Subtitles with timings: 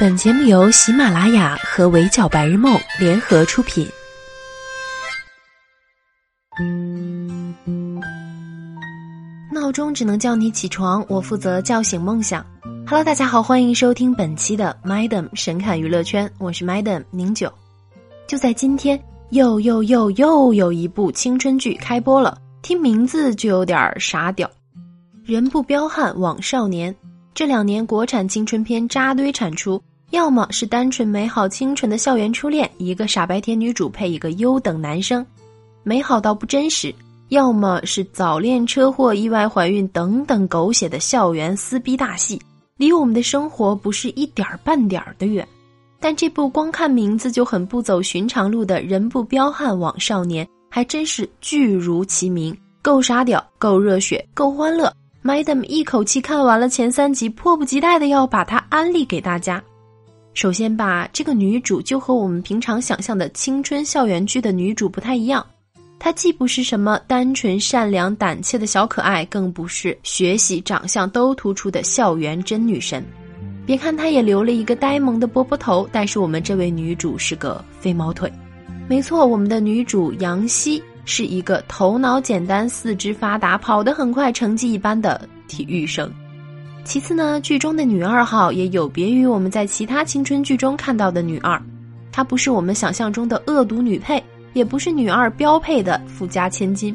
[0.00, 3.84] 本节目由喜马拉雅和围剿白日梦联合出品。
[9.52, 12.46] 闹钟只能叫你起床，我负责叫醒梦想。
[12.86, 17.52] Hello，大家好，欢迎收听本期的 Madam 神侃娱乐圈，我是 Madam 宁九。
[18.28, 24.48] 就在今天，又又又又有一部青春剧开播了，听名字就有点傻屌，
[25.24, 26.94] 人不彪悍枉少年。
[27.38, 29.80] 这两年国产青春片扎堆产出，
[30.10, 35.24] 要么是单纯美好清纯的校园初恋，一个傻白甜女主配一个优等男生，
[35.84, 36.92] 美好到不真实；
[37.28, 42.42] 要么是早恋、车祸、意外怀孕等等狗血的校园撕逼大戏，
[42.76, 45.46] 离我们的生活不是一点儿半点儿的远。
[46.00, 52.52] 但这部光看名字就很不走寻常路的人不彪悍枉少年，还真是剧如其名，
[52.82, 54.92] 够傻屌，够热血，够欢乐。
[55.28, 59.62] Madam 一口气看完了前三集，迫不及待的要把它安利给大家。
[60.32, 65.46] 首先吧，这个女主就和我们平常想象的青春校园剧的女主不太一样，
[65.98, 73.04] 她既不是什么单纯善良胆怯的小可爱，更不是学习长相都突出的校园真女神。
[73.66, 78.32] 别看她也留了一个呆萌的波波头，但是我们这位女主是个飞毛腿。
[78.88, 80.82] 没错，我们的女主杨希。
[81.08, 86.12] 是一个头脑简单、四肢发达、跑得很快、成绩一般的体育生。
[86.84, 91.58] 其次呢，剧中的女二号也有别于我们在其他青春剧中看到的女二，
[92.12, 96.94] 她不是我们想象中的恶毒女配，也不是女二标配的富家千金。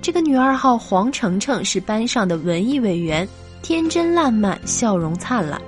[0.00, 3.28] 这个女二号黄澄澄是班上的文艺委员，
[3.62, 5.60] 天真烂漫，笑容灿烂。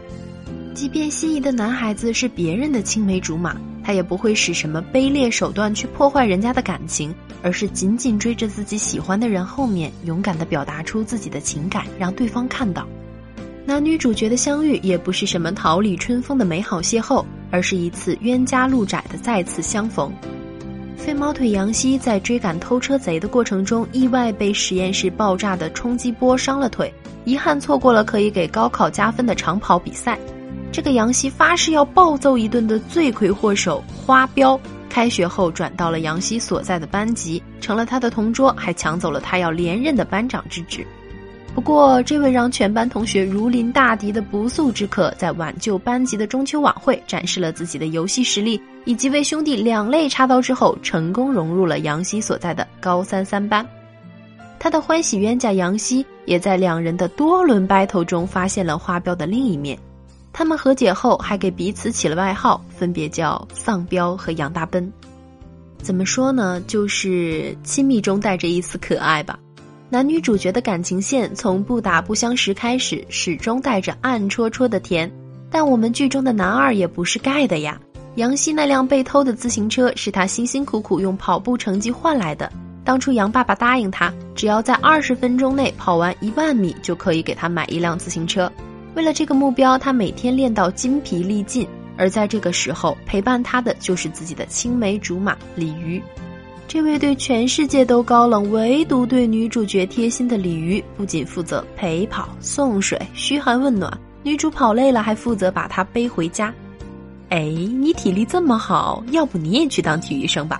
[0.72, 7.12] 即便心仪的男孩子是别人的青梅竹马，她也不会使什么卑劣手段去破坏人家的感情。
[7.42, 12.86] 而是紧紧追着自己喜欢的人后面，勇敢地表达出自己的情感，让对方看到。
[13.64, 20.12] 男女主角的相遇也不是什么桃李春风的美好邂逅，而是一次冤家路窄的再次相逢。
[20.96, 26.92] 飞毛腿杨希在追赶偷车贼的过程中，意外被实验室爆炸的冲击波伤了腿，
[27.24, 30.18] 遗憾错过了可以给高考加分的长跑比赛。
[30.70, 34.58] 这个杨希发誓要暴揍一顿的罪魁祸首花彪。
[34.92, 40.86] 开学后转到了杨希所在的班级，成了他的同桌，还抢走了他要连任的班长之职。
[41.54, 53.66] 不过，这位让全班同学如临大敌的不速之客，在挽救班级的中秋晚会，展示了自己的游戏实力，以及为兄弟两肋插刀之后，成功融入了杨希所在的高三三班。
[54.58, 59.78] 他的欢喜冤家杨希，也在两人的多轮 battle 中发现了花标的另一面。
[60.32, 64.90] 他们和解后，还给彼此起了外号，分别叫丧彪和杨大奔。
[65.78, 66.62] 怎么说呢？
[66.66, 69.38] 就是亲密中带着一丝可爱吧。
[69.90, 75.10] 男女主角的感情线从不打不相识开始，始终带着暗戳戳的甜。
[75.50, 77.78] 但我们剧中的男二也不是盖的呀。
[78.14, 82.50] 杨希那辆被偷的自行车是他辛辛苦苦用跑步成绩换来的。
[82.84, 88.50] 当初杨爸爸答应他，只要在二十分钟内跑完一万米，就可以给他买一辆自行车。
[88.94, 91.66] 为了这个目标，他每天练到筋疲力尽。
[91.98, 96.02] 而在这个时候，陪伴他的就是自己的青梅竹马鲤鱼。
[96.66, 103.92] 这位对全世界都高冷，唯独对女主角贴心的鲤鱼，不仅负责陪跑、送水、嘘寒问暖，
[104.22, 106.52] 女主跑累了还负责把她背回家。
[107.28, 110.58] 哎，你体力这么好，要不你也去当体育生吧？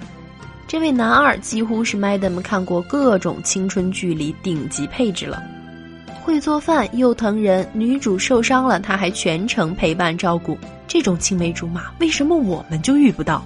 [0.69, 5.43] 这位男二几乎是 Madam 看过各种青春剧里顶级配置了。
[6.23, 10.57] 会做饭又疼人，女主受伤了，他还全程陪伴照顾。
[10.87, 13.45] 这种青梅竹马，为什么我们就遇不到？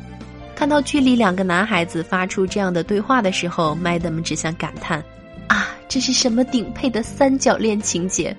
[0.54, 5.02] 看到剧里两个男孩子发出这样的对话的时候，Madam 只想感叹：
[5.48, 8.36] 啊，这是什么顶配的三角恋情节？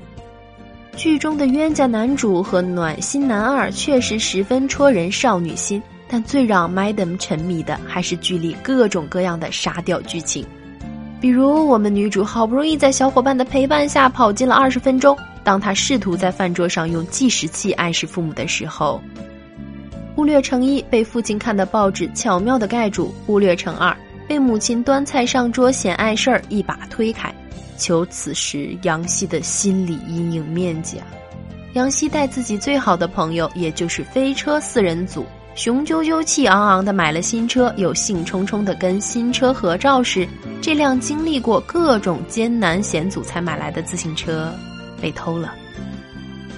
[0.95, 10.45] 剧中的冤家男主和暖心男二确实十分戳人少女心，但最让 Madam 沉迷的还是剧里各种各样的傻屌剧情。
[11.19, 19.01] 比如，我们女主好不容易在小伙伴的陪伴下跑进了二十分钟，当她试图在饭桌上用计时器暗示父母的时候，
[20.15, 23.95] 忽略成一被父亲看的报纸巧妙的盖住，忽略成二
[24.27, 27.33] 被母亲端菜上桌显碍事儿一把推开，
[27.77, 31.07] 求此时杨希的心理阴影面积啊！
[31.73, 35.25] 杨希带自己最好的朋友，也就是飞车四人组。
[35.57, 40.25] 雄赳赳气昂昂的买了新车，又兴冲冲的跟新车合照时，
[40.61, 44.53] 这辆经历过各种艰难险阻才买来的自行车
[45.01, 45.55] 被偷了。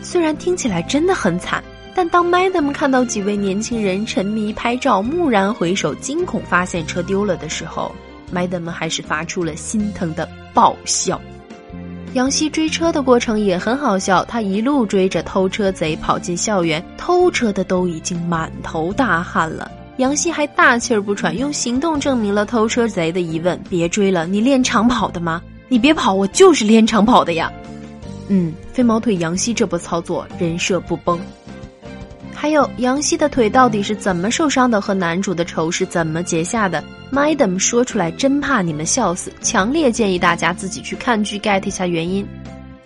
[0.02, 1.64] 虽然听起来真的很惨，
[1.96, 7.96] 但当 Madam 看到几位年轻人沉迷拍照，蓦然回首，惊恐发现车丢了的时候
[8.34, 11.22] ，Madam 还是发出了心疼的爆笑。
[12.14, 19.70] 杨希追车的过程也很好笑，他一路追着偷车贼跑进校园，偷车的都已经满头大汗了。
[19.98, 25.40] 杨希还大气儿不喘，用行动证明了偷车贼的疑问：“别追了，你练长跑的吗？
[25.68, 27.52] 你别跑，我就是练长跑的呀。”
[28.28, 31.20] 嗯，飞毛腿杨希这波操作人设不崩。
[32.42, 34.80] 还有杨希的腿到底是怎么受伤的？
[34.80, 36.82] 和男主的仇是怎么结下的
[37.12, 42.26] ？Madam 说出来真怕你们笑死，强烈建议大家自己去看剧 get 一下原因。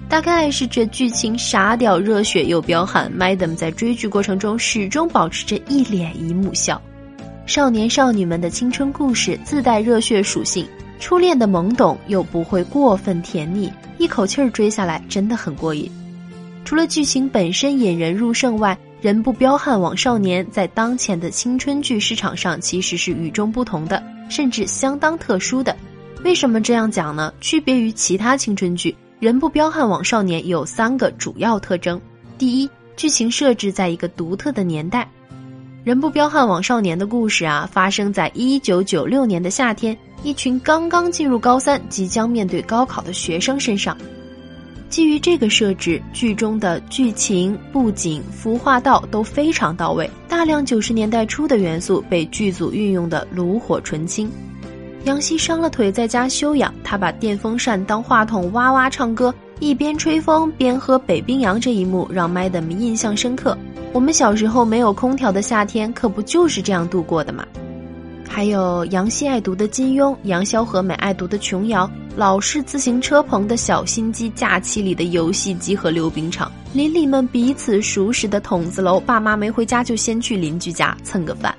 [0.09, 6.81] 大概是这剧情傻屌、热血又彪悍，Madam 在追剧过程中始终保持着一脸姨母笑。
[7.45, 10.67] 少年少女们的青春故事自带热血属性，
[10.99, 15.91] 初恋的懵懂又不会过分甜腻，一口气儿追下来真的很过瘾。
[16.65, 25.75] 除了剧情本身引人入胜外，人不彪悍枉少年在当前的青春剧市场上其实是与众不同的，甚至相当特殊的。
[26.23, 27.33] 为什么这样讲呢？
[27.41, 31.99] 区别于其他青春剧，人不彪悍枉少年有三个主要特征：
[32.37, 35.05] 第一，剧情设置在一个独特的年代。
[35.83, 43.97] 人不彪悍枉少年的故事啊，发生在一九九六年的夏天，一群刚刚进入高三、即将面对高考的学生身上。
[44.93, 54.29] 基于这个设置，剧中的剧情、布景、服化道都非常到位，大量九十年代初的元素被剧组运用的炉火纯青。
[55.05, 63.57] 杨希伤了腿在家休养，他把电风扇当话筒哇哇唱歌，一边吹风边喝北冰洋，这一幕让 Madam 印象深刻。
[63.93, 67.43] 我们小时候没有空调的夏天，可不就是这样度过的吗？
[68.29, 71.89] 还有杨希爱读的金庸，杨逍和美爱读的琼瑶。
[72.15, 81.55] 老式自行车棚的小心机，假期里的游戏机和溜冰场，邻里们彼此熟识的筒子楼，爸妈没回家就先去邻居家蹭个饭，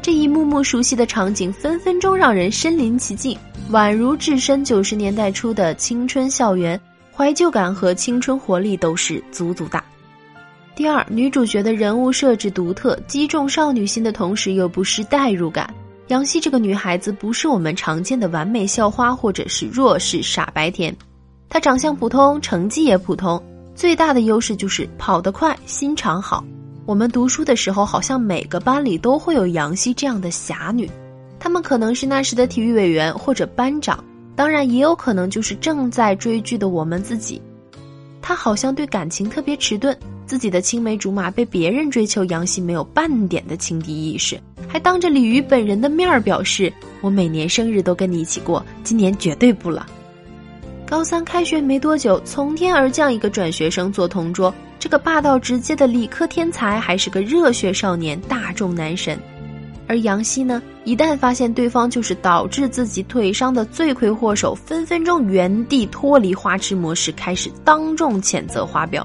[0.00, 3.36] 这一幕幕熟悉的场景，分分钟让人身临其境，
[3.72, 6.80] 宛如置身九十年代初的青春校园，
[7.12, 9.84] 怀旧感和青春活力都是足足大。
[10.76, 15.68] 第二，女主角的人物设置独特，击中少女心的同时又不失代入感。
[16.10, 20.94] 杨希这个女孩子不是我们常见的完美校花，或者是弱势傻白甜。
[21.48, 23.40] 她长相普通，成绩也普通，
[23.76, 26.44] 最大的优势就是跑得快，心肠好。
[26.84, 30.90] 我们读书的时候，好像每个班里都会有杨希这样的侠女，
[31.38, 34.04] 她们可能是那时的体育委员或者班长，
[34.34, 37.40] 当然也有可能就是正在追剧的我们自己。
[38.20, 39.96] 她好像对感情特别迟钝。
[40.26, 46.72] 自己的青梅竹马被别人追求，杨希没有半点的情敌意识，还当着鲤鱼本人的面儿表示
[47.02, 49.84] ：“我每年生日都跟你一起过，今年绝对不了。”
[50.86, 59.18] 高三开学没多久，从天而降一个转学生做同桌，这个霸道直接的理科天才还是个热血少年，大众男神。
[59.88, 69.04] 而杨希呢，一旦发现对方就是导致自己腿伤的罪魁祸首，分分钟原地脱离花痴模式，开始当众谴责花表。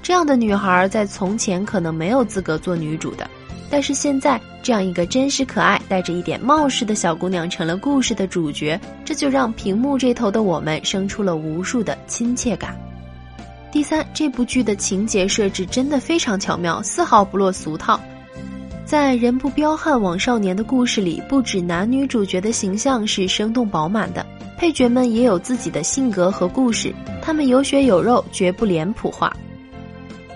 [0.00, 3.28] 这样的女孩在从前可能没有资格做女主的，
[3.70, 12.76] 但是现在这样一个真实可爱、带着一点冒失的小姑娘成了故事的主角，这就让屏幕这头的我们生出了无数的亲切感。
[13.70, 18.00] 第三，这部剧的情节设置真的非常巧妙，丝毫不落俗套。
[18.84, 24.26] 在人不彪悍枉少年的故事里，不止男女主角的形象是生动饱满的，
[24.58, 29.32] 配角们也有自己的性格和故事，他们有血有肉，绝不脸谱化。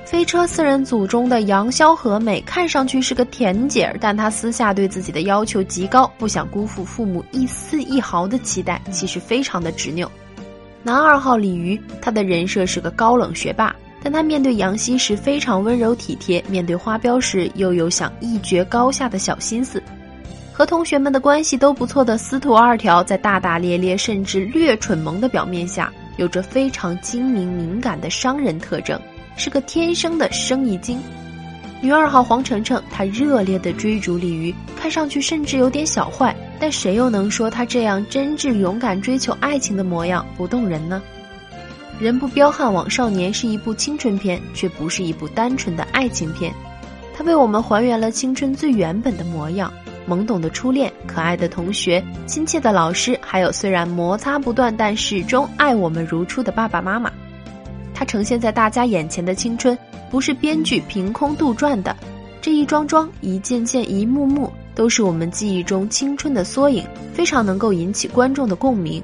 [0.05, 10.09] 飞车四人组中的杨潇和美看上去是个甜姐儿，但她私下对自己的要求极高，不想辜负父母一丝一毫的期待，其实非常的执拗。
[10.83, 19.83] 男二号李鱼，他的人设是个高冷学霸，但他面对杨希时非常温柔体贴，面对花标时又有想一决高下的小心思。
[20.53, 29.01] 和同学们的关系都不错的司徒二条，在大大咧咧甚至略蠢萌的表面下，有着非常精明敏感的商人特征。
[29.37, 31.01] 是个天生的生意精，
[31.81, 41.03] 女二号黄澄澄，她热烈的追逐鲤鱼，看上去甚至有点小坏，但谁又能说她这样真挚勇敢追求爱情的模样不动人呢？
[42.01, 46.53] 人不彪悍枉少年是一部青春片，却不是一部单纯的爱情片，
[47.17, 49.73] 它为我们还原了青春最原本的模样：
[50.09, 57.13] 懵懂的初恋、可爱的同学、亲切的老师，还有虽然摩擦不断但始终爱我们如初的爸爸妈妈。
[58.15, 59.77] 呈现在大家眼前的青春，
[60.09, 61.97] 不是编剧凭空杜撰的，
[62.41, 69.03] 这一桩桩、一件件、一幕幕，都是我们记忆中青春的缩影，非常能够引起观众的共鸣。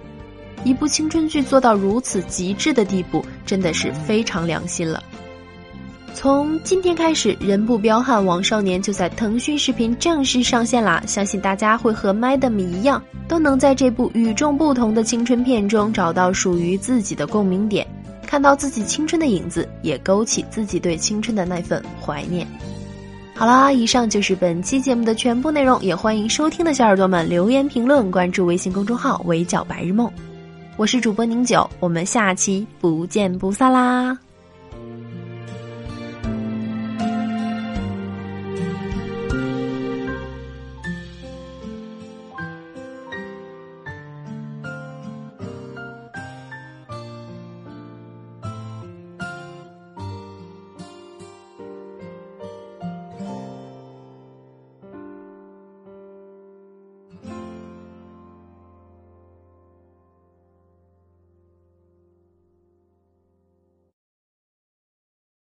[0.62, 5.02] 一部青春剧做到如此极致的地步，真的是非常良心了。
[6.14, 11.02] 从今天开始，《人不彪悍王少年》就在腾讯视频正式上线啦！
[11.04, 17.84] 相信大家会和 Madam 一样，都能在这部与众不同的青春片中找到属于自己的共鸣点，
[18.30, 22.46] 看到自己青春的影子，也勾起自己对青春的那份怀念。
[23.34, 30.08] 好啦，以上就是本期节目的全部内容，也欢迎收听的小耳朵们留言评论，关注微信公众号“围剿白日梦”。
[30.78, 34.16] 我是主播宁九，我们下期不见不散啦！